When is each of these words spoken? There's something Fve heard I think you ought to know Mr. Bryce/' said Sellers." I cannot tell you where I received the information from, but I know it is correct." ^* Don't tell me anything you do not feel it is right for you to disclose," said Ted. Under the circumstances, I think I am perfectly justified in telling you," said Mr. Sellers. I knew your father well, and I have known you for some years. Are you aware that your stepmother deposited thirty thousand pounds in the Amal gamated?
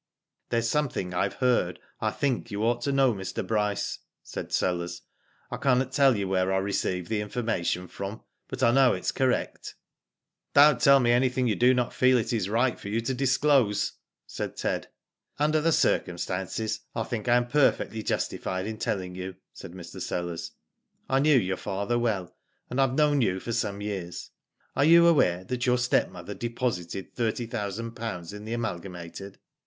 There's 0.49 0.67
something 0.67 1.11
Fve 1.11 1.33
heard 1.33 1.79
I 1.99 2.09
think 2.09 2.49
you 2.49 2.63
ought 2.63 2.81
to 2.81 2.91
know 2.91 3.13
Mr. 3.13 3.45
Bryce/' 3.45 3.99
said 4.23 4.51
Sellers." 4.51 5.03
I 5.51 5.57
cannot 5.57 5.91
tell 5.91 6.17
you 6.17 6.27
where 6.27 6.51
I 6.51 6.57
received 6.57 7.07
the 7.07 7.21
information 7.21 7.87
from, 7.87 8.23
but 8.47 8.63
I 8.63 8.71
know 8.71 8.95
it 8.95 9.01
is 9.01 9.11
correct." 9.11 9.75
^* 10.53 10.53
Don't 10.55 10.81
tell 10.81 10.99
me 10.99 11.11
anything 11.11 11.45
you 11.47 11.53
do 11.55 11.75
not 11.75 11.93
feel 11.93 12.17
it 12.17 12.33
is 12.33 12.49
right 12.49 12.79
for 12.79 12.87
you 12.89 12.99
to 13.01 13.13
disclose," 13.13 13.91
said 14.25 14.57
Ted. 14.57 14.87
Under 15.37 15.61
the 15.61 15.71
circumstances, 15.71 16.79
I 16.95 17.03
think 17.03 17.27
I 17.27 17.35
am 17.35 17.45
perfectly 17.47 18.01
justified 18.01 18.65
in 18.65 18.79
telling 18.79 19.13
you," 19.13 19.35
said 19.53 19.73
Mr. 19.73 20.01
Sellers. 20.01 20.53
I 21.09 21.19
knew 21.19 21.37
your 21.37 21.57
father 21.57 21.99
well, 21.99 22.35
and 22.71 22.81
I 22.81 22.87
have 22.87 22.95
known 22.97 23.21
you 23.21 23.39
for 23.39 23.51
some 23.53 23.81
years. 23.81 24.31
Are 24.75 24.83
you 24.83 25.05
aware 25.05 25.43
that 25.43 25.67
your 25.67 25.77
stepmother 25.77 26.33
deposited 26.33 27.13
thirty 27.13 27.45
thousand 27.45 27.91
pounds 27.91 28.33
in 28.33 28.45
the 28.45 28.53
Amal 28.53 28.79
gamated? 28.79 29.35